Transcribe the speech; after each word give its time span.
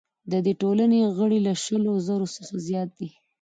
د 0.31 0.33
دې 0.45 0.53
ټولنې 0.61 0.99
غړي 1.17 1.39
له 1.47 1.53
شلو 1.63 1.93
زرو 2.07 2.27
څخه 2.35 2.53
زیات 2.67 2.89
دي. 2.99 3.09